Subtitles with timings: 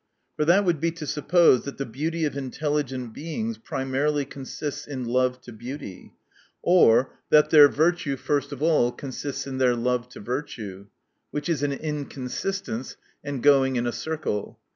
[0.35, 5.05] For that would be to suppose, that the beauty of intelligent beings primarily consists in
[5.05, 6.15] love to beauty;
[6.63, 10.87] or, that their virtue first of all consists in their love to virtue.
[11.29, 14.59] Which is an inconsistence, and going in a circle.